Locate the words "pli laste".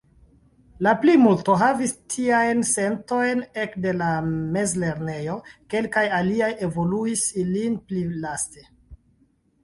7.91-8.65